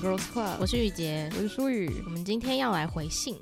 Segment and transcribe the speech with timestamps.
[0.00, 2.02] Girls Club，我是雨洁，我是舒雨。
[2.06, 3.36] 我们今天要来回信，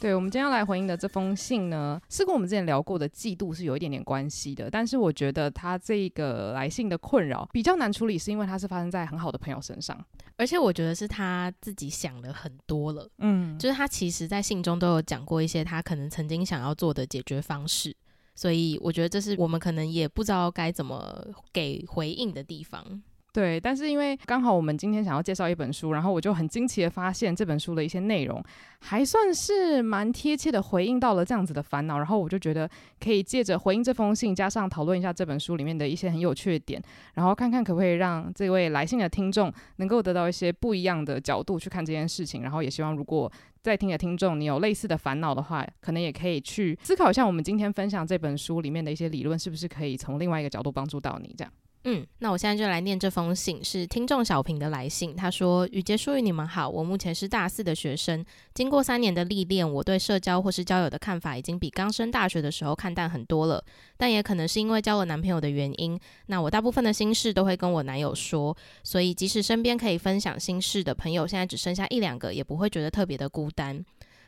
[0.00, 4.68] 对，我们今天要来回应的这封信呢，是跟我们之前聊过的嫉妒是有一点点关系的。
[4.68, 10.04] 但是我觉得他这个来信的困扰比较难处理，是因为它是发生在很好的朋友身上，
[10.36, 13.08] 而且我觉得是他自己想了很多了。
[13.18, 17.94] 嗯，就是他其实在信中都有讲过一些他可能曾经想要做的解决方式，
[18.34, 23.00] 所以我觉得这是我们可能也不知道该怎么给回应的地方。
[23.32, 28.42] 对，但是因为刚好我们今天想要介绍一本书，然后我就很惊奇的发现这本书的一些内容
[28.80, 36.82] 还算是蛮贴切的回应到了这样子的烦恼，然后我就觉得可以借着回应这封信，加上讨论一下这本书里面的一些很有趣的点，
[37.14, 43.30] 然后看看可不可以让这位来信的听众能够得到一些不一样的角度去看这件事情，然后也希望如果
[43.62, 51.52] 在听的听众你有类似的烦恼的话，可能也可以去思考一下我们今天分享这本书里面的一些理论是不是可以从另外一个角度帮助到你这样。
[51.84, 55.16] 嗯，那我现在就来念这封信，是听众小平的来信。
[55.16, 58.22] 他说：“雨洁淑雨，你们好，我目前是大四的学生，
[58.52, 63.64] 经过三年的历练，我对社交或是交友的看法已经比刚升大学的时候看淡很多了。
[63.96, 73.82] 但也可能是因为交了男朋友的原因，那我大部分的心事都会跟我男友说，所以即使身边可以分享心事的朋友现在只剩下一两个，也不会觉得特别的孤单。”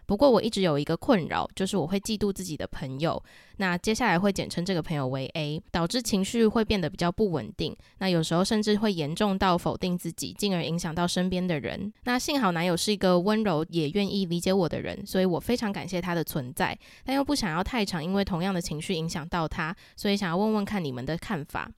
[0.07, 3.23] 不过我一直有一个困扰，就是我会嫉妒自己的朋友。
[3.59, 7.77] 那接下来会简称这个朋友为 A，导致情绪会变得比较不稳定。
[7.99, 11.93] 那有时候甚至会严重到否定自己，进而影响到身边的人。
[12.05, 21.71] 那幸好男友是一个温柔也愿意理解我的人，所以我非常感谢他的存在，但又不想要太长，因为同样的情绪影响到他，所以想要问问看你们的看法。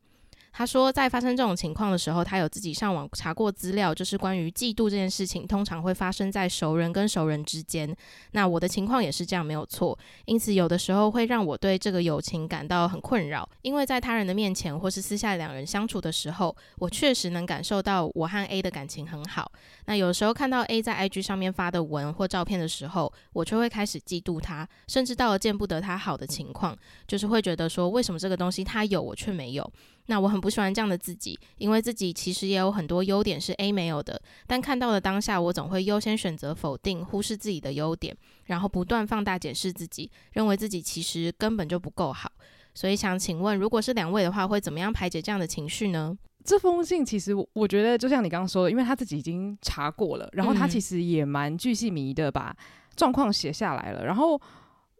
[0.57, 7.93] 他说，在发生这种情况的时候，他有自己上网查过资料，就是关于嫉妒这件事情，通常会发生在熟人跟熟人之间。
[8.31, 9.99] 那我的情况也是这样，没有错。
[10.27, 19.51] 因此，有的时候会让我对这个友情感到很困扰，因为在他人的面前或是私下两人相处的时候，我确实能感受到我和 A 的感情很好。
[19.87, 26.79] 那有时候看到 A 在 IG 上面发的文或照片的时候，我却会开始嫉妒他，甚至到了见不得他好的情况，
[27.09, 29.73] 就是会觉得说，为什么这个东西他有，我却没有？
[30.07, 38.15] 那我很不喜欢这样的自己，因为自己其实也有很多优点是 A 没有的，但看到的当下，我总会优先选择否定、忽视自己的优点，
[38.45, 42.31] 然后不断放大检视自己，认为自己其实根本就不够好。
[42.75, 46.17] 所以想请问，如果是两位的话，会怎么样排解这样的情绪呢？
[46.45, 52.55] 这封信其实我觉得就像你刚刚说的，因为他自己已经查过了，然后他其实也蛮巨细靡遗的把
[52.95, 54.39] 状况写下来了，然后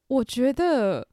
[0.07, 1.07] 我觉得。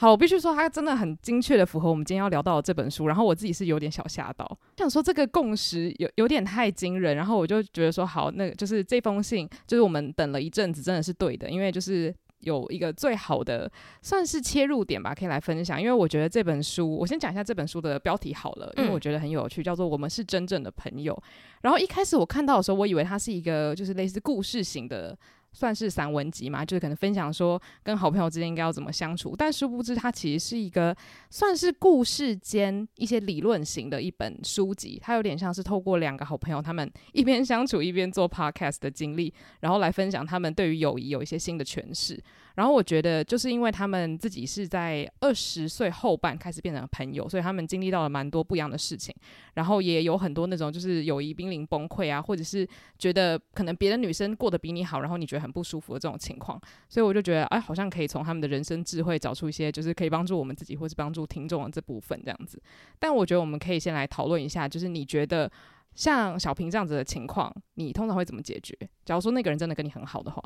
[0.00, 3.06] 好，我必须说，它真的很精确的符合我们今天要聊到的这本书。
[3.06, 7.14] 然后我自己是有点小吓到，想说这个共识有有点太惊人。
[7.14, 15.78] 然后我就觉得说，好，那个就是这封信，就是我们等了一阵子，真的是对的，因为就是有一个最好的算是切入点吧，可以来分享。
[15.78, 21.12] 因为我觉得这本书，我先讲一下这本书的标题好了，因为我觉得很有趣，叫做《我们是真正的朋友》。
[21.60, 25.14] 然后一开始我看到的时候，我以为它是一个就是类似故事型的。
[25.52, 30.96] 算是散文集嘛，就是可能分享说跟好朋友之间应该要怎么相处，但殊不知它其实是一个
[31.28, 42.22] 算是故事间一些理论型的一本书籍，它有点像是透过两个好朋友他们一边相处一边做 podcast 的经历，然后来分享他们对于友谊有一些新的诠释。
[42.56, 49.14] 然后我觉得，就是因为他们自己是在二十岁后半开始变成朋友，所以他们经历到了蛮多不一样的事情，
[49.54, 56.60] 然后也有很多那种就是友谊濒临崩溃啊，或者是觉得可能别的女生过得比你好，然后你觉得很不舒服的这种情况。
[56.88, 62.60] 所以我就觉得，哎，好像可以从他们的人生智慧找出一些，就是可以帮助我们自己，或是帮助听众的这部分这样子。
[62.98, 65.50] 但我觉得我们可以先来讨论一下，就是你觉得
[65.94, 68.76] 像小平这样子的情况，你通常会怎么解决？
[69.04, 70.42] 假如说那个人真的跟你很好的话。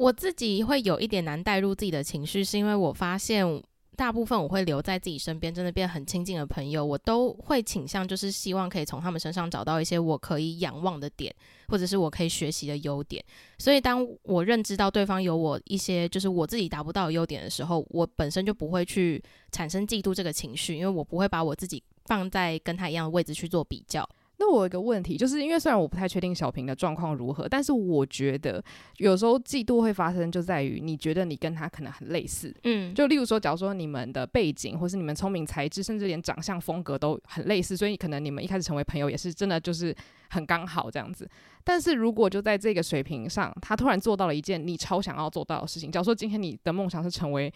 [0.00, 3.62] 我自己会有一点难带入自己的情绪，是因为我发现
[3.96, 11.30] 大部分我会留在自己身边，真的变很亲近的朋友，我都会倾向就是希望可以从他们身上找到一些我可以仰望的点，
[11.68, 13.22] 或者是我可以学习的优点。
[13.58, 19.22] 所以当我认知到对方有我一些就是我自己达不到的优点的时候，我本身就不会去
[19.52, 24.08] 产生嫉妒这个情绪，因为我不会把我自己放在跟他一样的位置去做比较。
[24.40, 28.64] 那我有一个问题，就是因为虽然我不太确定小平的状况如何，但是我觉得
[28.96, 39.94] 有时候嫉妒会发生，就在于你觉得你跟他可能很类似，嗯，就例如说，假如说你们的背景，或是你们聪明才智，甚至连长相风格都很类似，所以可能你们一开始成为朋友也是真的就是
[40.30, 41.28] 很刚好这样子。
[41.62, 47.52] 但是如果就在这个水平上，他突然做到了一件你超想要做到的事情，假如说今天你的梦想是成为。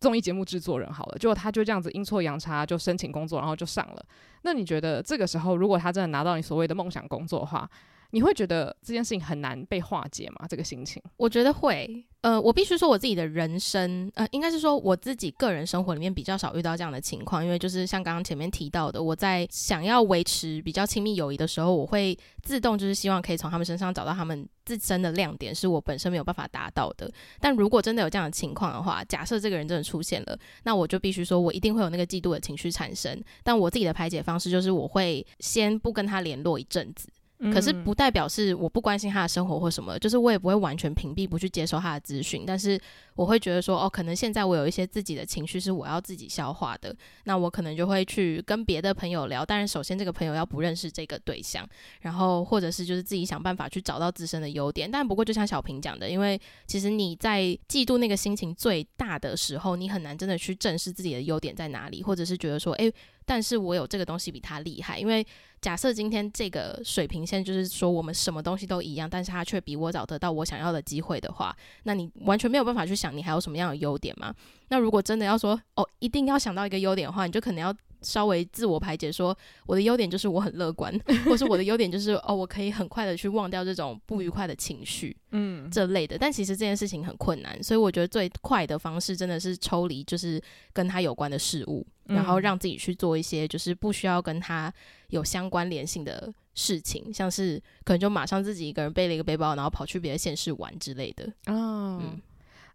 [0.00, 4.04] 综艺节目制作人好了，结果他就这样子阴错阳差就申请工作，然后就上了。
[4.42, 7.68] 那你觉得这个时候，如果他真的拿到你所谓的梦想工作的话，
[8.10, 10.46] 你会觉得这件事情很难被化解吗？
[10.48, 11.02] 这个心情？
[11.16, 12.04] 我觉得会。
[12.22, 27.10] 呃，我必须说我自己的人生，呃，应该是说我自己个人生活里面比较少遇到这样的情况，因为就是像刚刚前面提到的，我在想要维持比较亲密友谊的时候，我会自动就是希望可以从他们身上找到他们自身的亮点，是我本身没有办法达到的。
[27.40, 33.18] 但如果真的有这样的情况的话，假设这个人真的出现了，那我就必须说我一定会有那个嫉妒的情绪产生。
[33.42, 37.08] 但我自己的排解方式就是我会先不跟他联络一阵子。
[37.52, 42.44] 可是不代表是我不关心他的生活或什么，就是我也不会完全屏蔽，不去接受他的资讯。
[42.46, 42.78] 但是
[43.14, 46.94] 我会觉得说，哦，可能现在我有一些自己的情绪是我要自己消化的，
[47.24, 49.44] 那我可能就会去跟别的朋友聊。
[49.44, 51.66] 但是首先这个朋友要不认识这个对象，
[52.02, 54.90] 然后或者是就是自己想办法去找到自身的优点。
[54.90, 62.92] 但不过就像小平讲的，因为其实你在嫉妒那个心情最大的时候，你很难真的去正视自己的优点在哪里，或者是觉得说，诶。
[63.26, 65.24] 但是我有这个东西比他厉害，因为
[65.60, 74.34] 假设今天这个水平线就是说我们什么东西都一样，但是他却比我找得到我想要的机会的话，那你完全没有办法去想你还有什么样的优点吗？
[74.68, 77.74] 那如果真的要说哦，一定要想到一个优点的话，你就可能要。
[78.02, 79.36] 稍微自我排解，说
[79.66, 80.92] 我的优点就是我很乐观，
[81.24, 86.16] 或是我的优点就是哦，我可以很快的去忘掉这种不愉快的情绪，嗯，这类的。
[86.18, 90.40] 但其实这件事情很困难，所以我觉得最快的方式真的是抽离，就是
[90.72, 94.72] 跟他有关的事物，然后让自己去做一些就是不需要跟他
[95.08, 101.26] 有相关联性的事情，像是可能就马上自己一个人背了一个背包，然后跑去别的县市玩之类的。
[101.46, 102.20] 哦，嗯。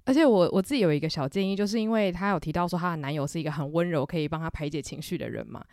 [0.05, 5.63] 而且我我自己有一个小建议，就是因为她有提到说她的男友是一个很温柔，可以帮她排解情绪的人嘛。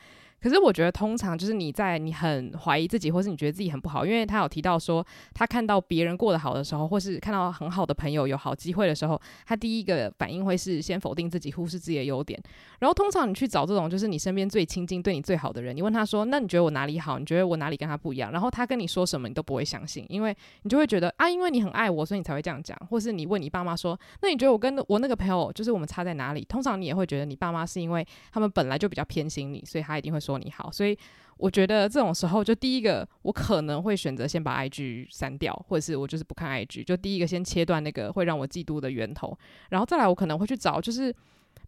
[0.43, 12.41] 可是我觉得，通常就是你在你很怀疑自己，或是你觉得自己很不好，因为他有提到说，他看到别人过得好的时候，或是看到很好的朋友有好机会的时候，他第一个反应会是先否定自己，忽视自己的优点。
[12.81, 17.19] 然后通常你去找这种就是你身边最亲近、对你最好的人，你问他说：“那你觉得我哪里好？
[17.19, 22.77] 你觉得我哪里跟他不一样？”然后他跟你说什么，你都不会相信，因为你就会觉得啊，因为你很爱我，所以你才会这样讲。
[22.91, 30.99] 或是你问你爸妈说：“那你觉得我跟我那个朋友，就是我们差在哪里？”通常你也会觉得你爸妈是因为他们本来就比较偏心你，所以他一定会说说你好，所以。
[31.39, 39.37] 我觉得这种时候，就第一个，我可能会选择先把 IG 删掉，或者是我就是不看 IG，就第一个先切断那个会让我嫉妒的源头，
[39.71, 41.13] 然后再来，我可能会去找就是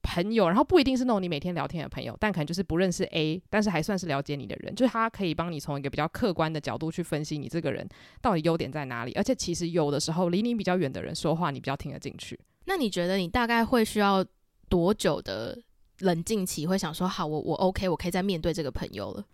[0.00, 7.88] 朋友，然后不一定是那种你每天聊天的朋友，但可能就是不认识 A，但是还算是了解你的人，就是他可以帮你从一个比较客观的角度去分析你这个人
[8.20, 12.38] 到底优点在哪里，而且其实有的时候离你比较远的人说话，你比较听得进去。
[12.66, 14.24] 那你觉得你大概会需要
[14.68, 15.58] 多久的
[15.98, 19.24] 冷静期，会想说好，我我 OK，我可以再面对这个朋友了？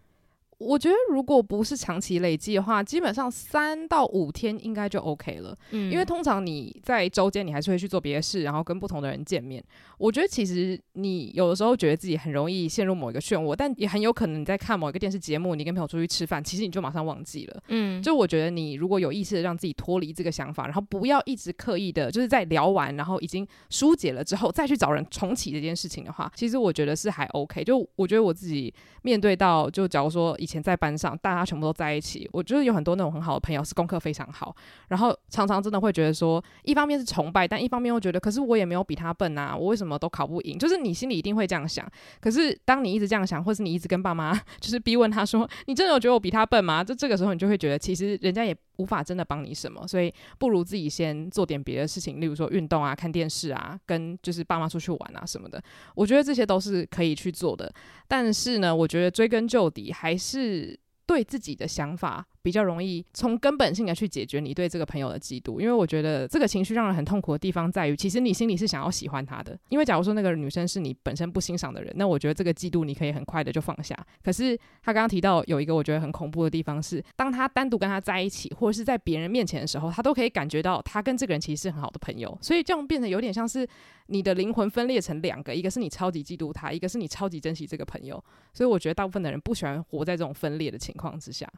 [0.61, 5.57] 我觉得，如果不是长期累积的话，基本上三到五天应该就 OK 了。
[5.71, 9.65] 嗯，因为通常你在周间，你还是会去做别的事，然后跟不同的人见面。
[9.97, 17.62] 我觉得其实你有的时候觉得自己很容易陷入某一个漩涡，但也很有可能你在看某一个电视节目，你跟朋友出去吃饭，其实你就马上忘记了。
[17.69, 27.64] 嗯，就我觉得你如果有意识的让自己脱离这个想法，然后不要一直刻意的，就是在聊完然后已经疏解了之后再去找人重启这件事情的话，其实我觉得是还 OK。
[27.64, 34.54] 就我觉得我自己面对到，就假如说以前在班上，大家全部都在一起，我觉得有很多那种很好的朋友，是功课非常好，
[34.88, 40.59] 然后常常真的会觉得说，一方面是崇拜，但一方面又觉得，可是我也没有比他笨啊，我为什么都考不赢？
[40.59, 41.87] 就是你心里一定会这样想。
[42.21, 46.83] 可是当你一直这样想，或是你一直跟爸妈 就是逼问他说，你真的有觉得我比他笨吗？
[46.83, 55.62] 就这个时候，你就会觉得，其实人家也无法真的帮你什么，所以不如自己先做点别的事情，例如说运动啊、看电视啊、跟就是爸妈出去玩啊什么的。
[55.94, 57.70] 我觉得这些都是可以去做的。
[58.08, 65.61] 但是呢，我觉得追根究底还是对自己的想法比较容易从根本性的去解决你对这个朋友的嫉妒。
[65.61, 69.59] 因为我觉得这个情绪让人很痛苦的地方在于，其实你心里是想要喜欢他的。
[69.68, 73.97] 因为假如说那个女生是你本身不欣赏的人，那我觉得这个嫉妒你可以很快的就放下。
[74.23, 82.37] 可是他刚刚提到有一个我觉得很恐怖的地方是，当他单独跟他在一起，或者是在别人面前的时候，他都可以感觉到他跟这个人其实是很好的朋友。
[82.40, 83.68] 所以这样变成有点像是
[84.06, 88.23] 你的灵魂分裂成两个，一个是你超级嫉妒他，一个是你超级珍惜这个朋友。
[88.52, 91.50] 所以我觉得大部分的人不喜欢活在这种分裂的情况之下。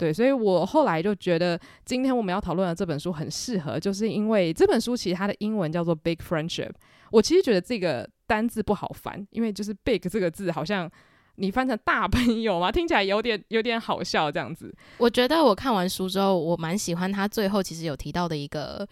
[0.00, 6.68] 对，所以我后来就觉得今天我们要讨论的这本书很适合，就是因为这本书其实它的英文叫做《Big Friendship》。
[7.10, 10.90] 我其实觉得这个单字不好翻，因为就是 “big” 这个字好像
[11.34, 14.74] 你翻成大朋友嘛，听起来有点有点好笑这样子。
[14.96, 18.88] 我觉得我看完书之后，我蛮喜欢他最后其实有提到的一个。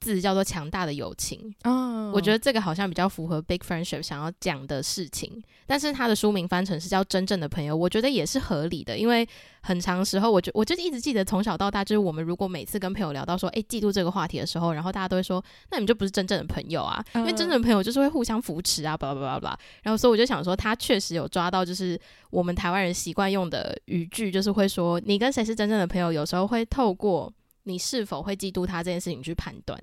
[0.00, 2.14] 字叫做强大的友情，oh.
[2.14, 5.42] 我觉得这个好像比较符合 Big Friendship 想要讲的事情。
[5.66, 9.28] 但是它的书名翻成是叫真正的朋友，我觉得也是合理的，因为
[9.60, 17.18] 很长时候，我就我就一直记得从小到大，就是我们如果每次跟朋友聊到说，哎，嫉妒这个话题的时候，然后大家都会说，那你们就不是真正的朋友啊，uh.
[17.18, 19.58] 因为真正的朋友就是会互相扶持啊，巴拉巴拉巴拉。
[19.82, 22.00] 然后所以我就想说，他确实有抓到，就是
[22.30, 27.30] 我们台湾人习惯用的语句，就是会说，你跟谁是真正的朋友，有时候会透过。
[27.68, 29.78] 你是否会嫉妒他这件事情去判断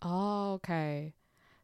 [0.00, 1.14] ？OK。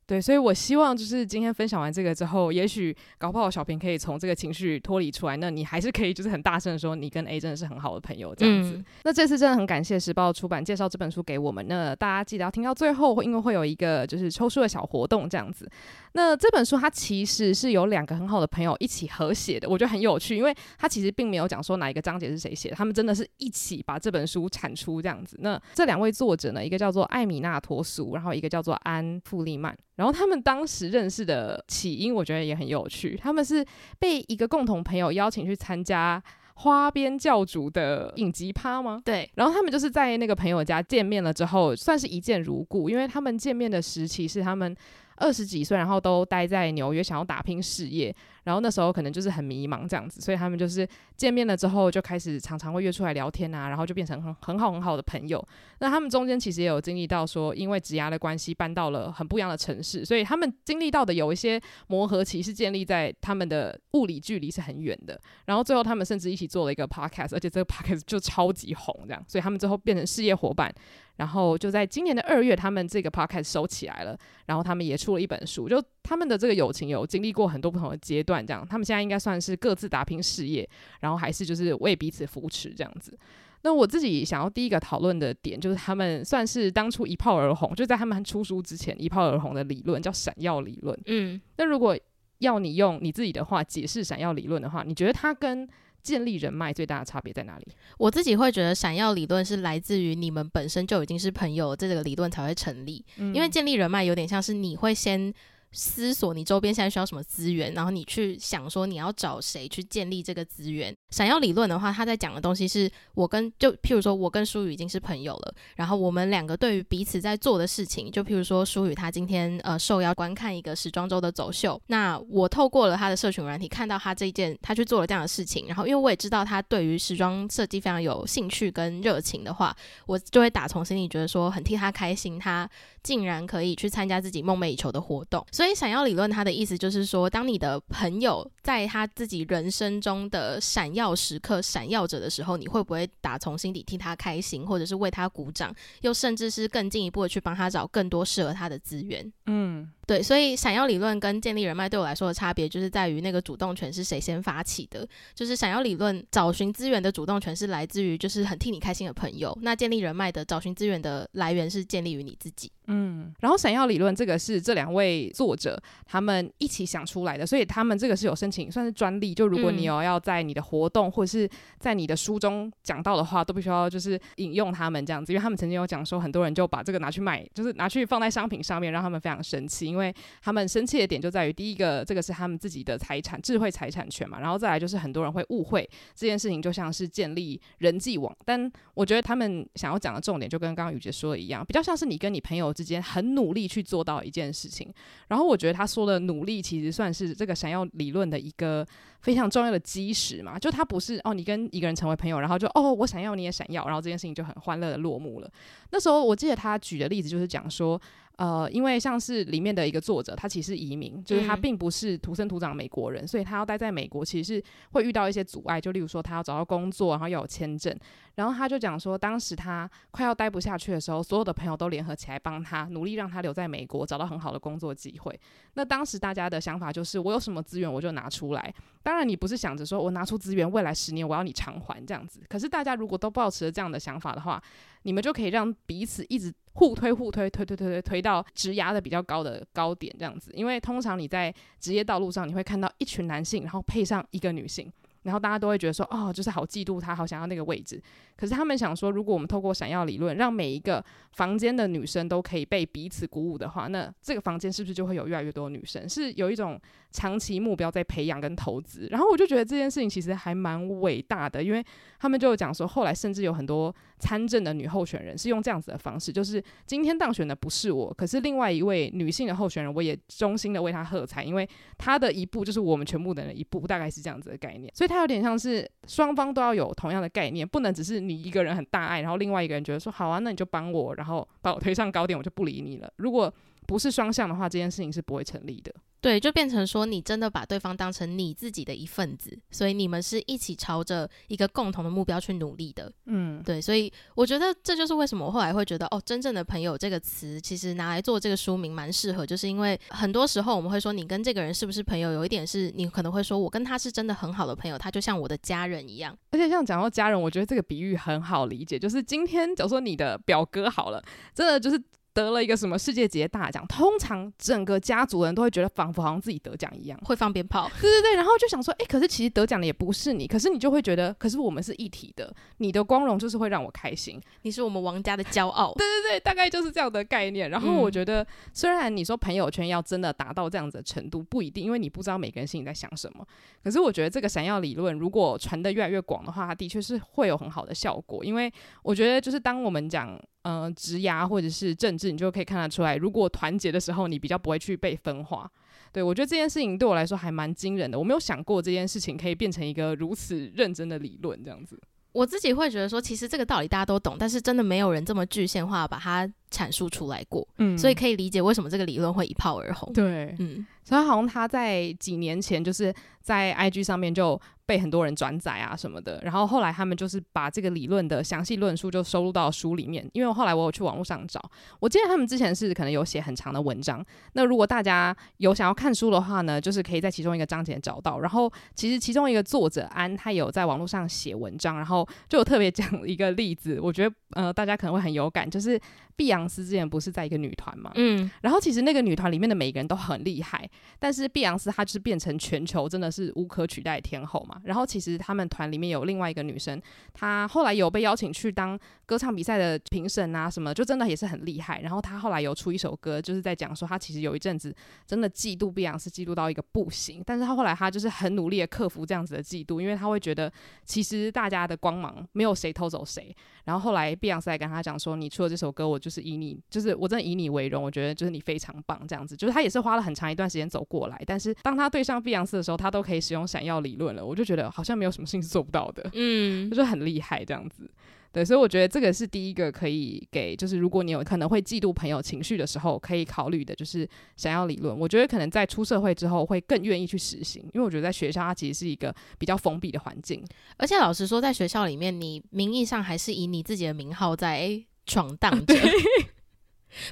[0.06, 8.76] 对，所以我希望就是今天分享完这个之后，也许搞不好小平可以从这个情绪脱离出来，那你还是可以就是很大声的说，你跟 A 真的是很好的朋友这样子。
[8.76, 15.68] 嗯、那这次真的很感谢时报出版介绍这本书给我们，那大家记得要听到最后，因为会有一个就是抽书的小活动这样子。
[16.12, 25.36] 那这本书它其实是有两个很好的朋友一起合写的，我觉得很有趣，因为它其实并没有讲说哪一个章节是谁写的，他们真的是一起把这本书产出这样子。
[25.40, 29.76] 那这两位作者呢，一个叫做艾米纳托苏，然后一个叫做安富利曼。
[29.96, 33.18] 然后他们当时认识的起因，我觉得也很有趣。
[33.20, 33.64] 他们是
[33.98, 36.22] 被一个共同朋友邀请去参加
[36.54, 39.00] 花边教主的影集趴吗？
[39.04, 39.30] 对。
[39.34, 44.74] 然后他们就是在那个朋友家见面了之后，算是一见如故，因为他们见面的时期是他们
[45.16, 48.14] 二十几岁，然后都待在纽约，想要打拼事业。
[48.44, 55.44] 然后那时候可能就是很迷茫这样子，所以他们就是见面了之后就开始常常会约出来聊天啊，然后就变成很很好很好的朋友。
[55.80, 65.20] 那他们中间其实也有经历到说，因为职涯的关系搬到了很不一样的城市，所以他们经历到的有一些磨合期是建立在他们的物理距离是很远的。
[65.46, 70.72] 然后最后他们甚至一起做了一个 podcast，而且这个 podcast 就超级红这样，所以他们最后变成事业伙伴。
[71.16, 78.44] 然后就在今年的二月，他们这个 podcast 收起来了，然后他们也出了一本书，就他们的这个友情有经历过很多不同的阶段。
[78.44, 80.68] 这样，他们现在应该算是各自打拼事业，
[81.00, 83.18] 然后还是就是为彼此扶持这样子。
[83.62, 90.96] 那我自己想要第一个讨论的点，就是他们算是当初一炮而红，就在他们出书之前一炮而红的理论，叫闪耀理论。
[91.06, 91.98] 嗯，那如果
[92.38, 95.66] 要你用你自己的话解释闪耀理论的话，你觉得它跟
[96.06, 97.66] 建立人脉最大的差别在哪里？
[97.98, 103.04] 我自己会觉得闪耀理论是来自于你们本身就已经是朋友，这个理论才会成立。
[103.16, 105.34] 嗯，因为建立人脉有点像是你会先。
[105.72, 110.94] 思索你周边现在需要什么资源，然后你去想说你要找谁去建立这个资源。
[111.10, 132.68] 闪耀理论的话，他在讲的东西是我跟就譬如说我跟舒宇已经是朋友了，然后我们两个对于彼此在做的事情，就譬如说舒宇他今天呃受邀观看一个时装周的走秀，那我透过了他的社群软体看到他这一件他去做了这样的事情，然后因为我也知道他对于时装设计非常有兴趣跟热情的话，我就会打从心里觉得说很替他开心，他
[133.06, 135.76] 竟然可以去参加自己梦寐以求的活动，所以。
[135.76, 149.30] 闪耀理论，他的意思就是说，当你的朋友在他自己人生中的闪耀时刻闪耀着的时候，你会不会打从心底替他开心，或者是为他鼓掌，又甚至是更进一步的去帮他找更多适合他的资源？
[149.44, 149.86] 嗯。
[150.06, 155.06] 对，所以闪耀理论跟建立人脉对我来说的差别，就是在于那个主动权是谁先发起的。
[155.34, 162.70] 就是闪耀理论找寻资源的主动权是来自于就是很替你开心的朋友，那建立人脉的找寻资源的来源是建立于你自己。
[162.88, 169.34] 嗯，然后闪耀理论这个是这两位作者他们一起想出来的，所以他们这个是有申请算是专利。
[169.34, 179.95] 就如果你有要在你的活动或者是在你的书中讲到的话，都必须要就是引用他们这样子，因为他们曾经有讲说，很多人就把这个拿去卖，就是拿去放在商品上面，让他们非常生气。
[179.96, 188.36] 因为他们生气的点就在于，第一个，这个是他们自己的财产，智慧财产权嘛，然后再来就是很多人会误会这件事情，就像是建立人际网。
[188.44, 194.92] 但我觉得他们想要讲的重点，就跟刚刚雨杰说的一样，比较像是你跟你朋友之间很努力去做到一件事情。
[195.28, 198.86] 然后我觉得他说的努力，其实算是这个闪耀理论的一个
[199.22, 200.58] 非常重要的基石嘛。
[200.58, 205.50] 就他不是哦，你跟一个人成为朋友，然后就哦，我闪耀你也闪耀，然后这件事情就很欢乐的落幕了。
[205.92, 207.98] 那时候我记得他举的例子就是讲说。
[208.36, 215.80] 呃，因为像是里面的一个作者，他其实移民，就是他并不是土生土长的美国人，嗯、所以他要待在美国，其实是会遇到一些阻碍。
[215.80, 217.98] 就例如说，他要找到工作，然后要有签证。
[218.34, 225.40] 然后他就讲说，当时他快要待不下去的时候，所有的朋友都联合起来帮他，努力让他留在美国，找到很好的工作机会。
[225.72, 228.74] 那当时大家的想法就是，我有什么资源我就拿出来。
[229.02, 232.42] 当然，你不是想着说我拿出资源，未来十年我要你偿还这样子。
[232.50, 234.62] 可是大家如果都抱持了这样的想法的话，
[235.06, 240.50] 你们就可以让彼此一直互推互推，推推推推推到职涯的比较高的高点这样子。
[240.52, 244.92] 因为通常你在职业道路上，你会看到一群男性，然后配上一个女性。
[245.22, 248.00] 然后大家都会觉得说，哦，就是好嫉妒他，好想要那个位置。
[248.36, 256.08] 可是他们想说，如果我们透过闪耀理论，让每一个房间的女生都可以被彼此鼓舞的话，那这个房间是不是就会有越来越多女生？
[256.08, 256.80] 是有一种
[257.16, 259.08] 长期目标在培养跟投资。
[259.10, 261.84] 然后我就觉得这件事情其实还蛮伟大的，因为
[262.20, 271.68] 他们就讲说，后来甚至有很多参政的女候选人是用这样子的方式，就是今天当选的不是我，可是另外一位女性的候选人，我也衷心的为她喝彩，因为
[271.98, 274.88] 她的一步就是我们全部的人一步，大概是这样子的概念。
[274.94, 275.16] 所以她。
[275.16, 283.10] 它有点像是双方都要有同样的概念，不能只是你一个人很大爱，然后另外一个人觉得说好啊，那你就帮我，然后把我推上高点，我就不理你了。
[283.16, 283.50] 如果
[283.86, 285.90] 不是双向的话，这件事情是不会成立的。
[286.26, 293.12] 对，就变成说你真的把对方当成你自己的一份子，所以你们是一起朝着一个共同的目标去努力的。
[293.26, 306.36] 嗯，对，所以我觉得这就是为什么我后来会觉得哦，真正的朋友这个词其实拿来做这个书名蛮适合，就是因为很多时候我们会说你跟这个人是不是朋友，有一点是你可能会说我跟他是真的很好的朋友，他就像我的家人一样。
[306.50, 311.22] 而且像讲到家人，我觉得这个比喻很好理解，就是今天假如说你的表哥好了，
[311.54, 312.02] 真的就是。
[312.36, 317.90] 得了一个什么世界级的大奖，通常整个家族人都会觉得仿佛好像自己得奖一样，会放鞭炮。
[317.98, 325.94] 对 对对，然后就想说，哎，可是其实得奖的也不是你，可是你就会觉得，可是我们是一体的，你的光荣就是会让我开心，你是我们王家的骄傲。
[325.94, 327.70] 对对对，大概就是这样的概念。
[327.70, 333.42] 然后我觉得，虽然你说朋友圈要真的达到这样子的程度不一定，因为你不知道每个人心里在想什么。
[333.82, 338.44] 可是我觉得这个闪耀理论如果传得越来越广的话，它的确是会有很好的效果。
[338.44, 338.70] 因为
[339.02, 340.38] 我觉得，就是当我们讲。
[340.68, 343.16] 嗯、呃，职涯或者是政治，你就可以看得出来。
[343.16, 345.70] 如果团结的时候，你比较不会去被分化。
[346.12, 348.18] 对，我觉得这件事情对我来说还蛮惊人的。
[348.18, 352.00] 我没有想过这件事情可以变成一个如此认真的理论，这样子。
[352.32, 357.66] 我自己会觉得说，其实这个道理大家都懂，但是真的没有人这么具象化把它阐述出来过。
[357.78, 360.12] 嗯，所以可以理解为什么这个理论会一炮而红。
[360.12, 364.60] 对，嗯，所以好像他在几年前就是在 IG 上面就。
[364.86, 370.26] 被很多人转载啊什么的，然后后来他们就是把这个理论的详细论述就收录到书里面。
[370.32, 371.60] 因为后来我有去网络上找，
[372.00, 374.24] 我记得他们之前是可能有写很长的文章。
[374.52, 378.38] 那如果大家有想要看书的话呢，就是可以在其中一个章节找到。
[378.38, 386.00] 然后其实其中一个作者安他有在网络上写文章，然后就有特别 讲一个例子，我觉得呃大家可能会很有感，就是。
[386.36, 388.12] 碧昂斯之前不是在一个女团嘛？
[388.14, 390.86] 嗯，然后其实那个女团里面的每个人都很厉害，
[391.18, 394.75] 但是碧昂斯她就是变成全球真的是无可取代的天后嘛。
[394.84, 397.00] 然后其实他们团里面有另外一个女生，
[397.32, 402.00] 她后来有被邀请去当歌唱比赛的评审啊什么，就真的也是很厉害。
[402.02, 404.94] 然后她后来有出一首歌，就是在讲说她其实有一阵子
[405.26, 407.42] 真的嫉妒碧昂斯，嫉妒到一个不行。
[407.46, 410.70] 但是她后来她就是很努力的克服这样子的嫉妒，因为她会觉得
[411.04, 413.56] 其实大家的光芒没有谁偷走谁。
[413.84, 428.10] 然后后来碧昂斯还跟她讲说：“你出了这首歌，我。”就是以你，就是我真的以你为荣，我觉得就是你非常棒，这样子，就是她也是花了很长一段时间走过来，但是当她对上碧昂斯的时候，她都可以使用闪耀理论了，我就觉得好像没有什么事情是做不到的，嗯， 就是很厉害这样子，
[428.52, 435.16] 对，所以我觉得这个是第一个可以给，就是如果你有可能会嫉妒朋友情绪的时候，可以考虑的，就是想要理论。
[435.16, 440.64] 我觉得可能在出社会之后会更愿意去实行，因为我觉得在学校它其实是一个比较封闭的环境，
[440.96, 445.94] 而且老实说，在学校里面，你名义上还是以你自己的名号在 闯荡着。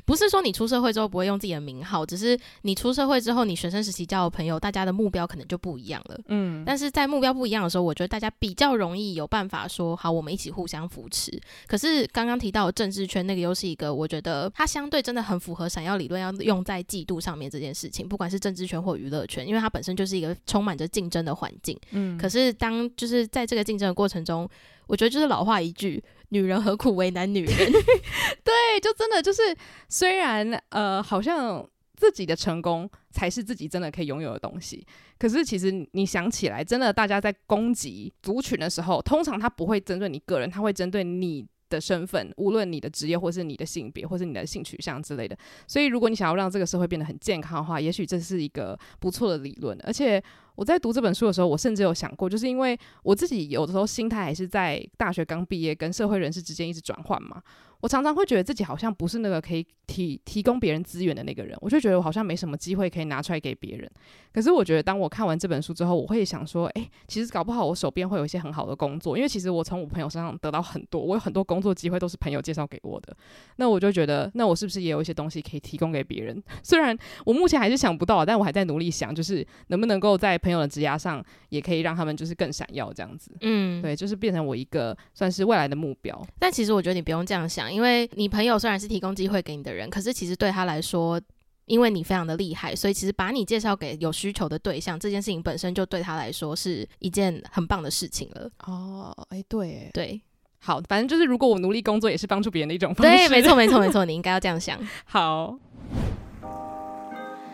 [0.04, 6.18] 不是说你出社会之后不会用自己的名号，只是你出社会之后，你学生时期交的朋友，大家的目标可能就不一样了。
[6.28, 11.38] 嗯，但是在目标不一样的时候，我觉得大家比较容易有办法说好，我们一起互相扶持。
[11.66, 21.78] 可是刚刚提到政治圈那个又是一个，我觉得它相对真的很符合闪耀理论要用在嫉妒上面这件事情，不管是政治圈或娱乐圈，因为它本身就是一个充满着竞争的环境。
[21.90, 24.48] 嗯，可是当就是在这个竞争的过程中，
[24.86, 26.02] 我觉得就是老话一句。
[26.30, 27.56] 女人何苦为难女人？
[28.44, 29.42] 对，就真的就是，
[29.88, 34.87] 虽然呃，好像自己的成功才是自己真的可以拥有的东西，
[35.18, 45.37] 可是其实你想起来，真的大家在攻击族群的时候，通常他不会针对你个人，他会针对你的身份，无论你的职业，或是你的性别，或是你的性取向之类的。
[45.66, 50.22] 所以，如果你想要让这个社会变得很健康的话，也许这是一个不错的理论，而且。
[50.57, 57.42] 我在读这本书的时候，我甚至有想过，就是因为我自己有的时候心态还是在大学刚毕业跟社会人士之间一直转换嘛。
[57.84, 63.90] 我常常会觉得自己好像不是那个可以提提供别人资源的那个人，我就觉得我好像没什么机会可以拿出来给别人。
[64.32, 73.14] 可是我觉得，当我看完这本书之后，我会想说，诶，其实搞不好我手边会有一些很好的工作，因为其实我从我朋友身上得到很多，我有很多工作机会都是朋友介绍给我的。
[73.56, 76.42] 那我就觉得，那我是不是也有一些东西可以提供给别人？
[76.64, 83.30] 虽然我目前还是想不到，但我还在努力想，就是能不能够在朋友的职涯上，也可以让他们就是更闪耀这样子。
[83.42, 86.26] 嗯，对，就是变成我一个算是未来的目标。
[86.38, 87.73] 但其实我觉得你不用这样想。
[87.74, 91.20] 因为你朋友虽然是提供机会给你的人，可是其实对他来说，
[91.66, 98.48] 因为你非常的厉害，所以其实把你介绍给有需求的对象，这件事情本身就对他来说是一件很棒的事情了。
[98.66, 100.20] 哦，哎，对，对，
[100.60, 103.16] 好，反正就是如果我努力工作，也是帮助别人的一种方式。
[103.16, 104.78] 对，没错，没错，没错，你应该要这样想。
[105.04, 105.58] 好，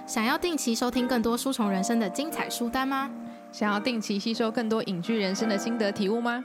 [0.07, 3.11] 想要定期收听更多书虫人生的精彩书单吗？
[3.53, 6.45] 想要定期吸收更多影剧人生的心得体悟吗？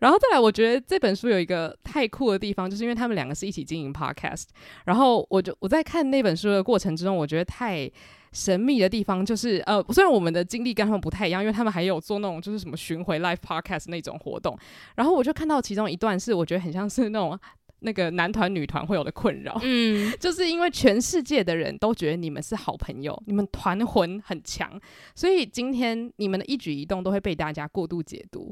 [0.00, 4.46] 然后再来，我觉得这本书有一个太酷的地方，就是因为他们两个是一起经营 podcast。
[4.84, 7.90] 然后我就我在看那本书的过程之中，我觉得太
[8.32, 14.58] 神秘的地方就是，呃，虽然我们的经历跟他们不太一样，因为他们还有做那种就是什么巡回 live podcast 那种活动。
[14.96, 17.38] 然后我就看到其中一段是，我觉得很像是那种
[17.80, 24.80] 那个男团女团会有的困扰，嗯， 就是因为全世界的人都觉得你们是好朋友，你们团魂很强，
[25.14, 28.50] 所以今天你们的一举一动都会被大家过度解读。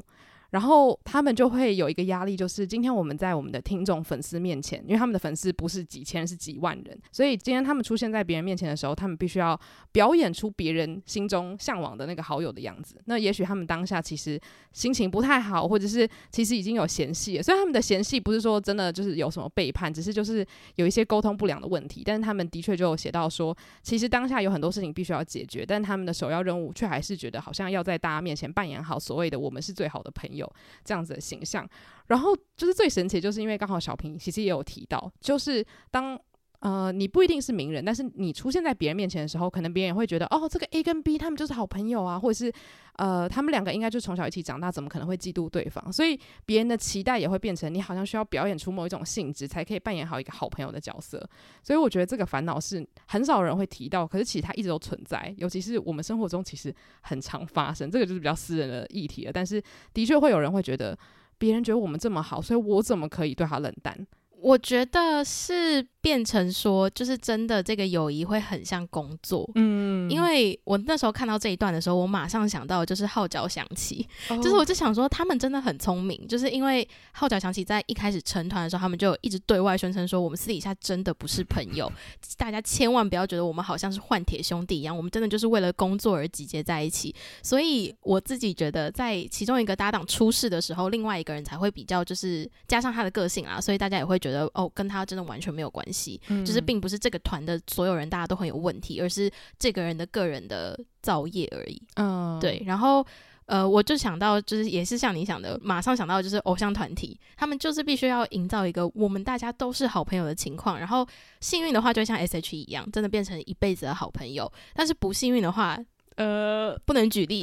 [0.51, 9.59] 然后他们就会有一个压力，就是今天我们在我们的听众粉丝面前，因为他们的粉丝不是几千，是几万人，所以今天他们出现在别人面前的时候，他们必须要
[9.91, 12.95] 表演出别人心中向往的那个好友的样子。
[13.05, 14.39] 那也许他们当下其实
[14.73, 17.43] 心情不太好，或者是其实已经有嫌隙了。
[17.43, 22.01] 虽然他们的嫌隙不是说真的就是有什么背叛，只是就是有一些沟通不良的问题。
[22.03, 30.38] 但是他们的确就有写到说，其实当下有很多事情必须要解决，但他们的首要任务却还是觉得好像要在大家面前扮演好所谓的我们是最好的朋友。
[30.39, 30.51] 有
[30.83, 31.69] 这样子的形象，
[32.07, 36.19] 然后就是最神奇，就是因为刚好小平其实也有提到，就是当
[36.59, 42.51] 呃你不一定是名人，但是你出现在别人面前的时候，可能别人也会觉得哦，这个 A 跟 B 他们就是好朋友啊，或者是
[42.97, 45.91] 呃他们两个应该就从小一起长大，怎么可能会嫉妒对方？
[45.91, 51.25] 所以别人的期待也会变成你好像需要表演出某一种性质，才可以扮演好一个好朋友的角色。
[51.63, 57.89] 所以我觉得这个烦恼是很少人会提到，可是其实它一直都存在，尤其是我们生活中其实很常发生。
[57.89, 60.97] 这个就是比较私人的议题了，但是的确会有人会觉得。
[61.41, 63.97] 别人觉得我们这么好，所以我怎么可以对他冷淡？
[64.41, 81.91] 我觉得是变成说，就是真的这个友谊会很像工作，嗯，因为我那时候看到这一段的时候，我马上想到就是号角响起，哦、就是我就想说他们真的很聪明，就是因为号角响起在一开始成团的时候，他们就一直对外宣称说我们私底下真的不是朋友，
[82.37, 87.13] 大家千万不要觉得我们好像是换铁兄弟一样，我们真的就是为了工作而集结在一起。
[87.43, 94.29] 所以我自己觉得，在其中一个搭档出事的时候，另外一个人才会比较就是加上他的个性啊，所以大家也会觉得。
[94.29, 95.88] 觉得哦，跟他真的完全没有关系，
[96.27, 101.81] 嗯、就是并不是这个团的所有人大家都很有问题，而是这个人的个人的造业而已。
[101.95, 102.61] 嗯，对。
[102.65, 103.05] 然后
[103.45, 110.77] 呃，我就想到，就是也是像你想的，马上想到就是偶像团体，他们就是必须要营造一个我们大家都是好朋友的情况。
[110.77, 111.07] 然后
[111.41, 114.51] 幸运的话，就像 S.H.E 一样，真的变成一辈子的好朋友。
[114.73, 115.75] 但是不幸运的话，
[116.19, 117.41] 呃，不能举例，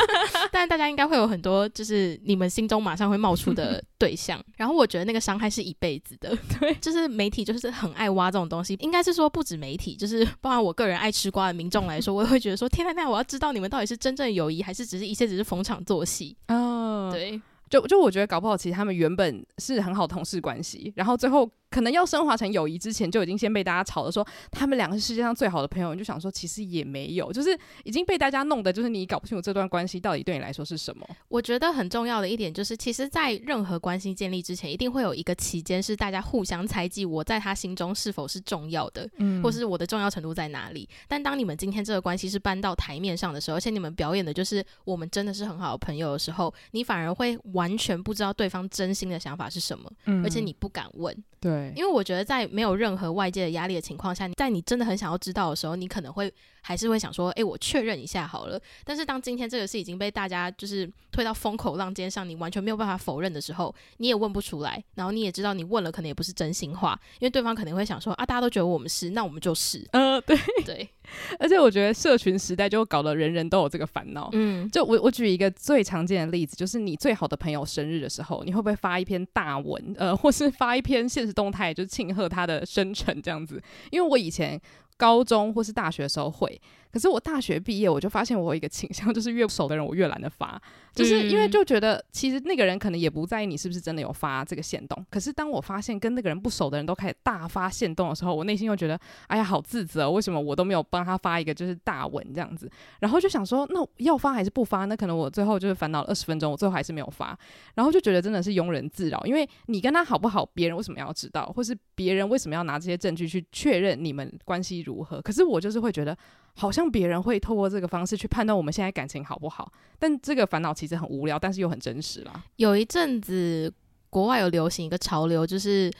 [0.50, 4.42] 但大家应该会有很多，就是你们心中马上会冒出的 对象。
[4.56, 16.34] 然后我觉得那个伤害是一辈子的，对，就是媒体就是很爱挖这种东西，应该是说不止媒体，就是包括我个人爱吃瓜的民众来说，我也会觉得说，天呐，那我要知道你们到底是真正友谊，还是只是一切只是逢场作戏？
[16.48, 21.46] 哦，对，就就我觉得搞不好，其实他们原本是很好同事关系，然后最后。
[21.74, 25.92] 可能要升华成友谊之前，就已经先被大家吵了，说他们两个是世界上最好的朋友。
[25.92, 31.04] 你就想说，其实也没有，就是已经被大家弄的，就是你搞不清楚这段关系到底对你来说是什么。
[31.26, 40.88] 我觉得很重要的一点就是，其实，在任何关系建立之前，一定会有一个期间是大家互相猜忌，我在他心中是否是重要的，嗯，或是我的重要程度在哪里。
[41.08, 51.12] 但当你们今天这个关系是搬到台面上的时候，而且你们表演的就是我们真的是很好的朋友的时候，你反而会完全不知道对方真心的想法是什么，嗯，而且你不敢问。
[51.40, 51.63] 对。
[51.72, 58.60] 对，因为我觉得在没有任何外界的压力的情况下，在你真的很想要知道的时候，你可能会还是会想说，哎，我确认一下好了。
[58.84, 70.88] 但是当今天这个事已经被大家就是推到风口浪尖上，你完全没有办法否认的时候，你也问不出来，然后你也知道你问了可能也不是真心话，因为对方可能会想说啊，大家都觉得我们是，那我们就是，呃， 对对。
[71.38, 74.28] 而且我觉得社群时代就搞得人人都有这个烦恼。
[74.32, 83.62] 嗯，就我我举一个最常见的例子，就是你最好的朋友生日的时候，你会不会发一篇大文，呃，或是发一篇现实动态，就庆贺他的生辰这样子？
[83.90, 84.60] 因为我以前
[84.96, 86.60] 高中或是大学的时候会。
[86.94, 90.62] 可是我大学毕业，我就发现我有一个倾向，就是越熟的人我越懒得发，
[90.94, 95.04] 就是因为就觉得其实那个人可能也不在意你是不是真的有发这个限动。
[95.10, 102.70] 可是当我发现跟那个人不熟的人都开始大发限动的时候，我内心又觉得哎呀好自责，为什么我都没有帮他发一个就是大文这样子？
[103.00, 104.84] 然后就想说，那要发还是不发？
[104.84, 107.36] 那可能我最后就是烦恼了二十分钟，我最后还是没有发。
[107.74, 115.20] 然后就觉得真的是庸人自扰，因为你跟他好不好，别人为什么要知道，或是别人为什么要拿这些证据去确认你们关系如何？
[115.20, 116.16] 可是我就是会觉得。
[116.56, 122.44] 好像别人会透过这个方式去判断我们现在感情好不好，但这个烦恼其实很无聊，但是又很真实啦。
[122.56, 123.72] 有一阵子
[124.10, 125.92] 国外有流行一个潮流，就是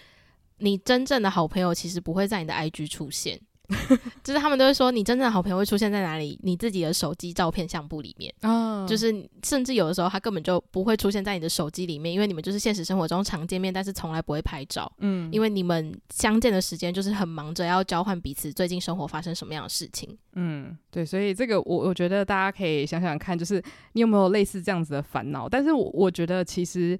[0.58, 3.40] 你真正的好朋友其实不会在你的 IG 出现。
[4.22, 6.38] 就是他们都会说，你真正的好朋友会出现在哪里？
[6.42, 8.33] 你自己的手机照片相簿里面。
[8.42, 14.90] 哦，就是甚至有的时候他根本就不会出现在你的手机里面，因为你们就是现实生活中常见面，但是从来不会拍照。
[14.98, 20.16] 嗯，因为你们相见的时间就是很忙着要交换彼此最近生活发生什么样的事情。
[20.35, 25.48] 嗯，对，所以这个我我觉得大家可以想想看，就是你有没有类似这样子的烦恼？
[25.48, 26.98] 但是我我觉得其实，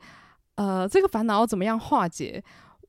[0.55, 2.43] 呃，这个烦恼要怎么样化解？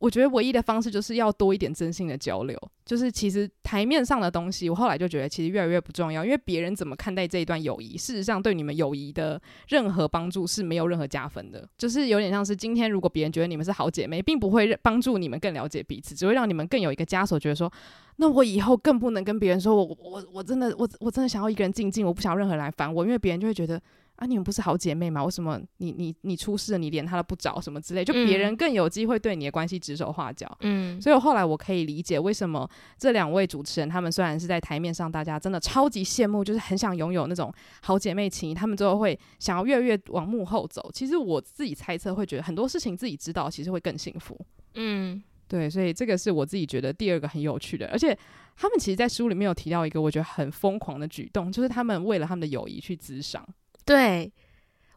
[0.05, 2.55] 我觉得唯一的方式就是要多一点真心的交流。
[2.85, 11.67] 就是其实台面上的东西，我后来就觉得其实越来越不重要，因为别人怎么看待这一段友谊，事实上对你们友谊的任何帮助是没有任何加分的。
[11.75, 17.73] 就是有点像是今天如果别人觉得你们是好姐妹，并不会帮助你们更了解彼此，只会让你们更有一个枷锁，觉得说，
[18.17, 23.81] 那我以后更不能跟别人说我我我真的我我真的想要一个人静静，我不想任何人来烦我，因为别人就会觉得。
[24.15, 25.23] 啊，你们不是好姐妹吗？
[25.23, 28.03] 为什么你你你出事了，你连她都不找什么之类？
[28.03, 30.49] 就别人更有机会对你的关系指手画脚。
[30.61, 40.89] 嗯，所以我后来我可以理解为什么这两位主持人，他们虽然是在台面上，大家真的超级羡慕，就是很想拥有那种好姐妹情谊，他们最后会想要越来越往幕后走。
[40.93, 44.39] 其实我自己猜测，会觉得很多事情自己知道，其实会更幸福。
[44.75, 48.17] 嗯，对，所以这个是我自己觉得第二个很有趣的，而且
[48.55, 53.45] 他们其实，在书里面有提到一个我觉得很疯狂的举动，就是他们为了他们的友谊去咨商。
[53.85, 54.33] 对，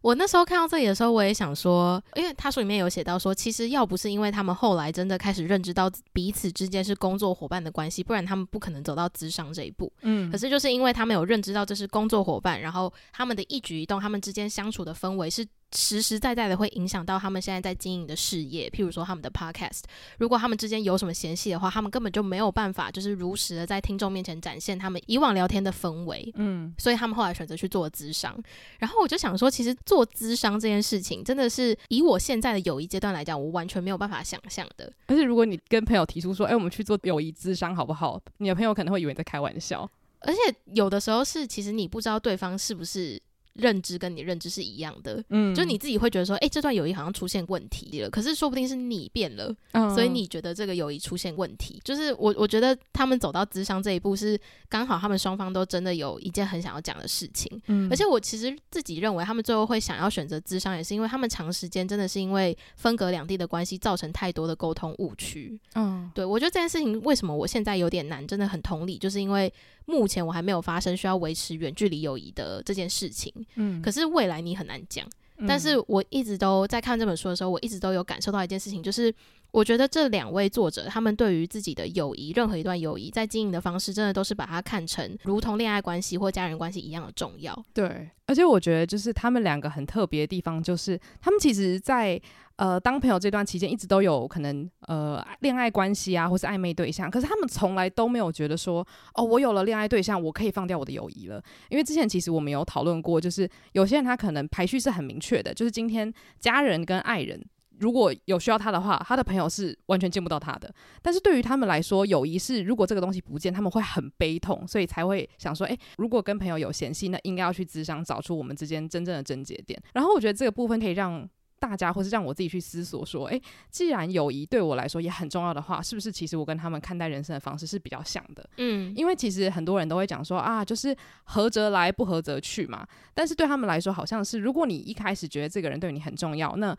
[0.00, 9.92] 我那时候看到这里的时候，我也想说，因为他书里面有写到说，其实要不是因为他们后来真的开始认知到彼此之间是工作伙伴的关系，不然他们不可能走到资商这一步。
[10.00, 15.46] 嗯，可是就是因为他们有认知到这是工作伙伴，然后他们的一举一动，他们之间相处的氛围是。
[15.74, 19.82] 实实在在的会影响到他们现在在经营的事业，譬如说他们的 podcast。
[20.18, 26.32] 如果他们之间有什么嫌隙的话，他们根本就没有办法，就是如实的在听众面前展现他们以往聊天的氛围。
[26.36, 28.34] 嗯，所以他们后来选择去做咨商。
[28.78, 34.92] 然后我就想说，其实做咨商这件事情，真的是以我现在的友谊阶段来讲，我完全没有办法想象的。
[35.06, 38.20] 而且如果你跟朋友提出说，哎，我们去做友谊咨商好不好？
[38.38, 39.88] 你的朋友可能会以为你在开玩笑。
[40.20, 40.40] 而且
[40.72, 43.20] 有的时候是，其实你不知道对方是不是。
[43.58, 48.08] 认知跟你认知是一样的，嗯，就你自己会觉得说，诶、欸，这段友谊好像出现问题了。
[48.08, 51.80] 可是说不定是你变了，嗯，所以你觉得这个友谊出现问题。
[51.84, 57.60] 就是我，我觉得他们走到智商这一步是刚好他们双方都真的有一件很想要讲的事情。
[57.66, 65.58] 嗯，而且我其实自己认为，他们最后会想要选择智商，也是因为他们长时间真的是因为分隔两地的关系，造成太多的沟通误区。
[65.74, 69.52] 嗯，对，我觉得这件事情为什么我现在有点难，真的很同理，就是因为。
[69.88, 75.08] 目前我还没有发生需要维持远距离友谊的这件事情，嗯，可是未来你很难讲。
[75.38, 79.12] 嗯，但是我一直都在看这本书的时候，我一直都有感受到一件事情，就是
[79.50, 87.64] 我觉得这两位作者他们对于自己的友谊，任何一段友谊在经营的方式，真的都是把它看成如同恋爱关系或家人关系一样的重要。
[87.72, 92.20] 对，而且我觉得就是他们两个很特别的地方，就是他们其实，在。
[92.58, 101.40] 呃，当朋友这段期间，一直都有可能呃恋爱关系啊，或是暧昧对象，可是他们从来都没有觉得说，哦，我有了恋爱对象，我可以放掉我的友谊了。
[101.70, 107.40] 因为之前其实我们有讨论过，就是有些人他可能排序是很明确的，就是今天家人跟爱人
[107.78, 110.68] 如果有需要他的话，他的朋友是完全见不到他的。
[111.00, 119.80] 但是对于他们来说，友谊是如果这个东西不见，他们会很悲痛，所以才会想说，诶，如果跟朋友有嫌隙，那应该要去咨商，找出我们之间真正的症结点。
[119.94, 121.24] 然后我觉得这个部分可以让。
[121.58, 123.40] 大家或是让我自己去思索说，诶，
[123.70, 128.48] 既然友谊对我来说也很重要的话，是不是其实我跟他们看待人生的方式是比较像的？
[128.58, 132.86] 嗯，因为其实很多人都会讲说啊，就是合则来，不合则去嘛。
[133.14, 136.76] 但是对他们来说，好像是如果你一开始觉得这个人对你很重要，那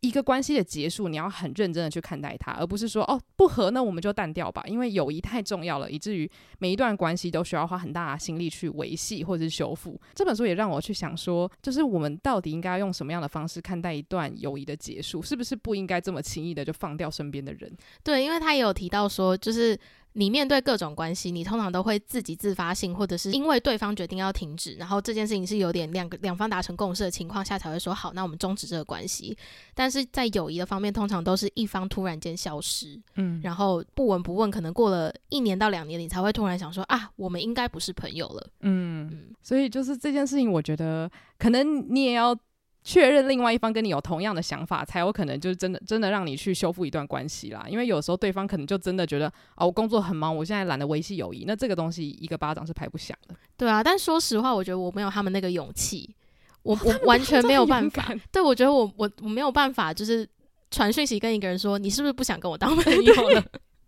[0.00, 4.62] 一个关系的结束，你要很认真的去看待它，而不是说哦不合，那我们就淡掉吧。
[4.66, 10.00] 因为友谊太重要了，以至于每一段关系都需要花很大的心力去维系或者是修复。
[10.14, 15.22] 这本书也让我去想说，就是我们到底应该用什么样的方式看待一段友谊的结束？
[15.22, 17.72] 是不是不应该这么轻易的就放掉身边的人？
[18.02, 19.78] 对，因为他也有提到说，就是。
[20.18, 29.36] 你面对各种关系，你通常都会自己自发性，或者是因为对方决定要停止，然后这件事情是有点两个两方达成共识的情况下才会说好，那我们终止这个关系。
[29.74, 39.34] 但是在友谊的方面，通常都是一方突然间消失，嗯，然后不闻不问，可能过了一年到两年，你才会突然想说啊，我们应该不是朋友了，嗯嗯。
[39.42, 42.34] 所以就是这件事情，我觉得可能你也要。
[42.86, 47.66] 确认另外一方跟你有同样的想法，才有可能就是真的真的让你去修复一段关系啦。
[47.68, 51.42] 因为有时候对方可能就真的觉得啊，我工作很忙，我现在懒得维系友谊。
[51.44, 53.34] 那这个东西一个巴掌是拍不响的。
[53.56, 56.08] 对啊， 但说实话，我觉得我没有他们那个勇气，
[56.62, 58.14] 我我 完全没有办法。
[58.30, 60.24] 对，我觉得我我我没有办法，就是
[60.70, 63.44] 传讯息跟一个人说，你是不是不想跟我当朋友了？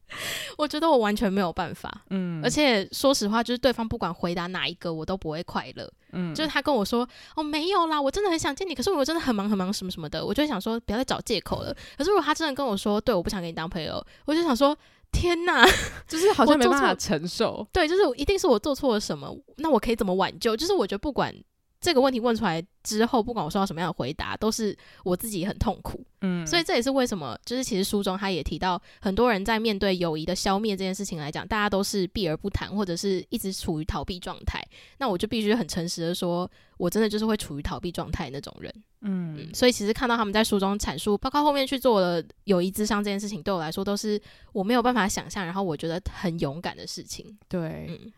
[0.59, 11.75] 我觉得我完全没有办法，嗯，而且说实话，就是对方不管回答哪一个，我都不会快乐，嗯，就是他跟我说哦没有啦，我真的很想见你，可是我真的很忙很忙什么什么的，我就想说不要再找借口了。
[11.97, 14.77] 可是如果他真的跟我说对，我不想跟你当朋友，我就想说
[15.13, 15.65] 天哪，
[16.07, 20.57] 就是好像没办法承受，对，就是一定是我做错了什么，那我可以怎么挽救？
[20.57, 21.35] 就是我觉得不管。
[21.81, 26.05] 这个问题问出来之后，不管我收到什么样的回答，都是我自己很痛苦。
[26.23, 34.61] 嗯，所以这也是为什么，就是其实书中他也提到，很多人在面对友谊的消灭这件事情来讲，大家都是避而不谈，或者是一直处于逃避状态。
[34.99, 38.75] 那我就必须很诚实的说，我真的就是会处于逃避状态那种人。
[39.03, 44.21] 嗯，嗯，所以其实看到他们在书中阐述，包括后面去做了友谊智商这件事情，对我来说都是
[44.53, 47.39] 我没有办法想象，然后我觉得很勇敢的事情。
[47.49, 48.13] 对，嗯。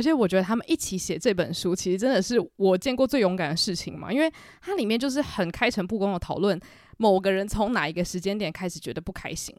[0.00, 4.32] 而且我觉得他们一起写这本书，其实真的是我见过最勇敢的事情嘛，因为
[4.62, 6.58] 它里面就是很开诚布公的讨论
[6.96, 9.54] 某个人从哪一个时间点开始觉得不开心。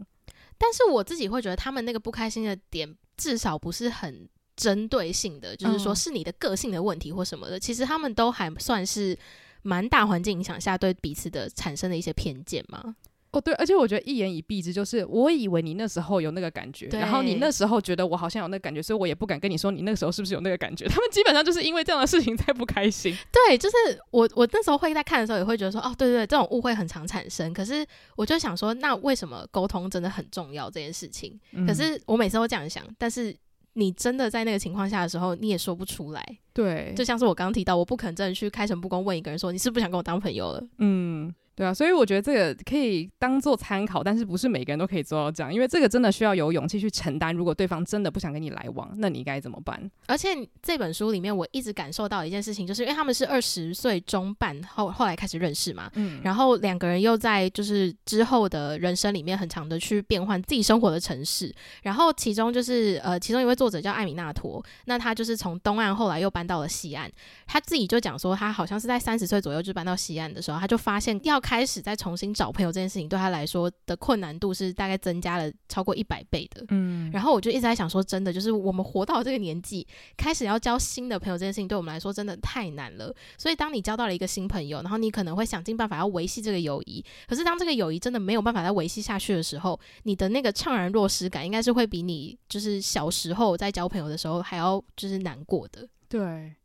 [0.58, 7.60] 但是我自己会觉得他们那个不开心的点，至少不是很针对性的，就是说是你的个性的问题或什么的。
[7.60, 9.16] 其实他们都还算是
[9.62, 12.96] 蛮大环境影响下对彼此的产生的一些偏见嘛。
[13.32, 20.86] 哦，对，而且我觉得一言以蔽之，就是我以为你那时候有那个感觉，然后你那时候觉得我好像有那个感觉，所以我也不敢跟你说你那个时候是不是有那个感觉。
[20.88, 23.16] 他们基本上就是因为这样的事情 才不开心。
[23.32, 23.76] 对，就是
[24.12, 27.54] 我我那时候会在看的时候也会觉得说，哦，对对对，这种误会很常产生。
[27.54, 27.86] 可是
[28.18, 31.40] 我就想说，那为什么沟通真的很重要这件事情？
[31.54, 31.66] 嗯。
[31.66, 33.34] 可是我每次都这样想，但是
[33.74, 36.22] 你真的在那个情况下的时候，你也说不出来。
[36.54, 40.62] 对，就像是我刚刚提到，我不可能真的去开诚布公问一个人说，你是不是想跟我当朋友了？
[40.80, 41.34] 嗯。
[41.62, 47.32] 对啊，所以我觉得这个可以当做参考，但是不是每个人都可以做到这样，因为这个真的需要有勇气去承担。
[47.36, 49.80] 如果对方真的不想跟你来往，那你该怎么办？
[50.08, 50.30] 而且
[50.64, 67.08] 这本书里面，我一直感受到一件事情，就是因为他们是二十岁中半后后来开始认识嘛，嗯，然后两个人又在就是之后的人生里面很长的去变换自己生活的城市，然后其中就是呃，其中一位作者叫艾米纳托，那他就是从东岸后来又搬到了西岸，
[67.46, 71.40] 他自己就讲说，他好像是在三十岁左右就搬到西岸的时候，他就发现要。
[71.52, 76.64] 开始再重新找朋友这件事情，对他来说的困难度是大概增加了超过一百倍的。
[76.70, 79.86] 嗯，然后我就一直在想说，真的就是我们活到这个年纪，
[80.16, 83.14] 开始要交新的朋友这件事情，对我们来说真的太难了。
[83.38, 95.86] 所以，当你交到了一个新朋友，然后你可能会想尽办法要维系这个友谊，可是当这个友谊真的没有办法再维系下去的时候，你的那个怅然若失感，应该是会比你就是小时候在交朋友的时候还要就是难过的。
[96.08, 96.56] 对。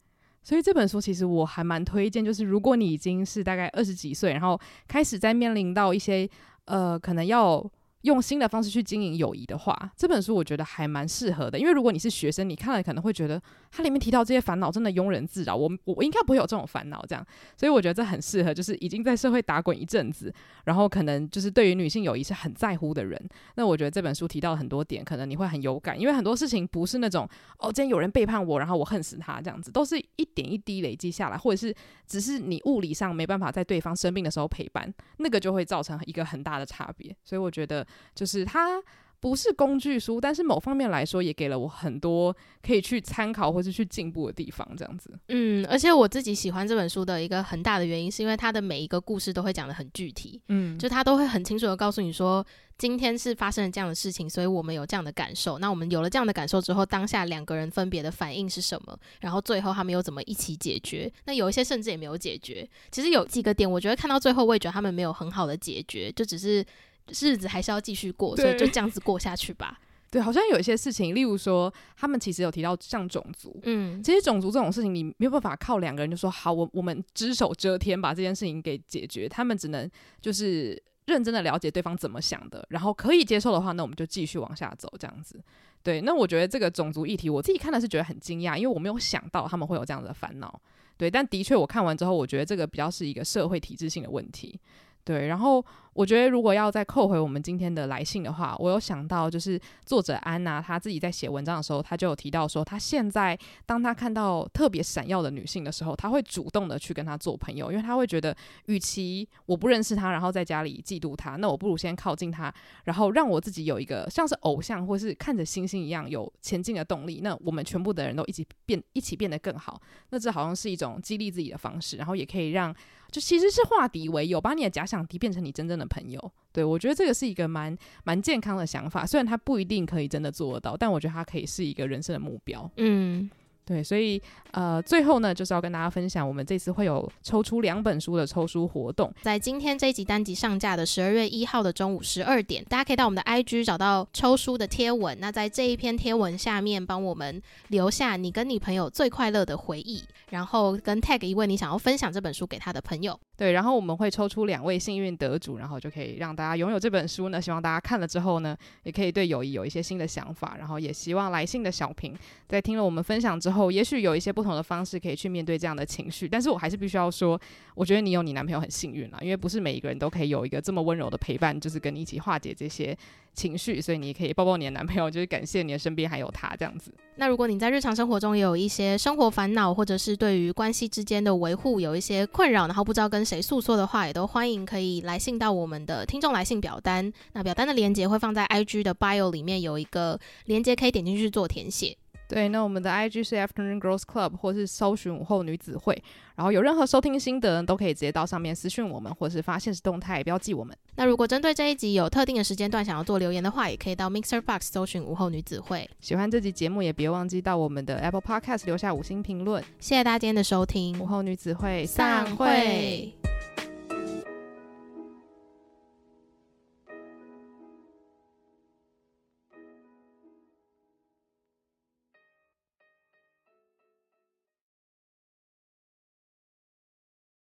[0.46, 6.28] 所以这本书其实我还蛮推荐，就是如果你已经是大概二十几岁，然后开始在面临到一些
[6.66, 7.68] 呃，可能要。
[8.06, 11.58] 用新的方式去经营友谊的话，这本书我觉得还蛮适合的。
[11.58, 13.42] 因为如果你是学生，你看了可能会觉得
[13.72, 17.26] 它里面提到这些烦恼真的庸人自扰，我我应该不会有这种烦恼这样。
[17.56, 20.32] 所以我觉得这很适合，就是已经在社会打滚一阵子，
[20.64, 23.20] 然后可能就是对于女性友谊是很在乎的人。
[23.56, 31.74] 那我觉得这本书提到很多点，可能你会很有感，因为很多事情不是那种哦，今天有人背叛我，然后我恨死他这样子，都是一点一滴累积下来，或者是
[32.06, 37.12] 只是你物理上没办法在对方生病的时候陪伴，那个就会造成一个很大的差别。
[37.24, 37.84] 所以我觉得。
[38.14, 38.82] 就是它
[39.18, 45.10] 不是工具书，但是某方面来说也给了我很多可以去参考或是去进步的地方，这样子。
[45.28, 50.40] 嗯，而且我自己喜欢这本书的一个很大的原因，是因为它的每一个故事都会讲的很具体。
[50.48, 55.58] 嗯，就它都会很清楚的告诉你说，今天是发生了这样的事情，所以我们有这样的感受。
[55.58, 58.96] 那我们有了这样的感受之后，当下两个人分别的反应是什么？
[59.20, 61.10] 然后最后他们又怎么一起解决？
[61.24, 62.68] 那有一些甚至也没有解决。
[62.92, 66.64] 其实有几个点，我觉得看到最后，我也觉得他们没有很好的解决，就只是。
[67.08, 69.78] 日子还是要继续过，所以就这样子过下去吧。
[70.08, 79.90] 对，好像有一些事情，例如说，他们其实有提到像种族，嗯，其实种族这种事情，你没有办法靠两个人就说好，我我们只手遮天把这件事情给解决，他们只能
[80.20, 85.42] 就是认真的了解对方怎么想的，然后可以接受的话，那我们就继续往下走，这样子。
[85.82, 90.60] 对，那我觉得这个种族议题，我自己看的是觉得很惊讶，因为我没有想到他们会有这样的烦恼。
[90.96, 94.58] 对，但的确我看完之后，我觉得这个比较是一个社会体制性的问题。
[95.06, 95.64] 对，然后。
[95.96, 112.52] 我觉得，如果要再扣回我们今天的来信的话，我有想到，就是作者安娜她自己在写文章的时候，她就有提到说，她现在当她看到特别闪耀的女性的时候，她会主动的去跟她做朋友，因为她会觉得，与其我不认识她，然后在家里嫉妒她，那我不如先靠近她，
[112.84, 117.22] 然后让我自己有一个像是偶像或是看着星星一样有前进的动力。
[117.22, 119.80] 那我们全部的人都一起变，一起变得更好。
[120.10, 122.74] 那这好像是一种激励自己的方式，然后也可以让，
[123.16, 132.70] 就其实是化敌为友，把你的假想敌变成你真正的朋友，对，我觉得这个是一个蛮蛮健康的想法，虽然他不一定可以真的做得到，但我觉得他可以是一个人生的目标。
[132.76, 133.30] 嗯。
[133.66, 145.18] 对，所以呃，最后呢，就是要跟大家分享，我们这次会有抽出两本书的抽书活动，在今天这一集单集上架的十二月一号的中午十二点，大家可以到我们的 IG 找到抽书的贴文。
[145.20, 150.00] 那在这一篇贴文下面，帮我们留下你跟你朋友最快乐的回忆，
[150.30, 153.18] 然后跟 tag 一位你想要分享这本书给他的朋友。
[153.36, 157.42] 对，然后我们会抽出两位幸运得主，然后就可以让大家拥有这本书呢。
[157.42, 162.16] 希望大家看了之后呢，也可以对友谊有一些新的想法，然后也希望来信的小平
[162.48, 163.55] 在听了我们分享之后。
[163.56, 167.38] 后，也许有一些不同的方式可以去面对这样的情绪，但是我还是必须要说，
[167.74, 172.96] 我觉得你有你男朋友很幸运啦，因为不是每一个人都可以有一个这么温柔的陪伴，就是跟你一起化解这些
[173.34, 176.92] 情绪，所以你可以抱抱你的男朋友，就是感谢你的身边还有他这样子。
[177.16, 187.10] 那如果你在日常生活中也有一些生活烦恼，或者是对于关系之间的维护有一些困扰，然后不知道跟谁诉说的话，也都欢迎可以来信到我们的听众来信表单。
[187.32, 191.96] 那表单的链接会放在 IG 的 bio 里面，有一个链接可以点进去做填写。
[192.28, 196.02] 对，那我们的 IG 是 Afternoon Girls Club，或是搜寻午后女子会。
[196.34, 200.76] 然后有任何收听心得，都可以直接到上面私讯我们，或是发限时动态标记我们。
[200.96, 205.88] 那如果针对这一集有特定的时间段想要做留言的话，也可以到 Mixer Box 搜寻午后女子会。
[206.00, 209.62] 喜欢这集节目，也别忘记到我们的 Apple Podcast 留下五星评论。
[209.78, 213.35] 谢谢大家今天的收听，午后女子会散会。